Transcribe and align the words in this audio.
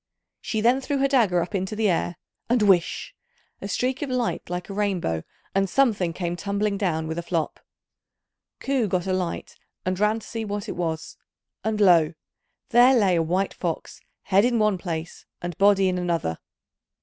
She 0.41 0.61
then 0.61 0.81
threw 0.81 0.97
her 0.97 1.07
dagger 1.07 1.43
up 1.43 1.53
into 1.53 1.75
the 1.75 1.87
air, 1.87 2.15
and 2.49 2.63
whish! 2.63 3.13
a 3.61 3.67
streak 3.67 4.01
of 4.01 4.09
light 4.09 4.49
like 4.49 4.67
a 4.67 4.73
rainbow, 4.73 5.21
and 5.53 5.69
something 5.69 6.11
came 6.11 6.35
tumbling 6.35 6.75
down 6.75 7.05
with 7.05 7.19
a 7.19 7.21
flop. 7.21 7.59
Ku 8.59 8.87
got 8.87 9.05
a 9.05 9.13
light, 9.13 9.55
and 9.85 9.99
ran 9.99 10.19
to 10.19 10.25
see 10.27 10.43
what 10.43 10.67
it 10.67 10.75
was; 10.75 11.17
and 11.63 11.79
lo! 11.79 12.15
there 12.69 12.95
lay 12.95 13.15
a 13.15 13.21
white 13.21 13.53
fox, 13.53 14.01
head 14.23 14.43
in 14.43 14.57
one 14.57 14.79
place 14.79 15.27
and 15.39 15.55
body 15.59 15.87
in 15.87 15.99
another. 15.99 16.39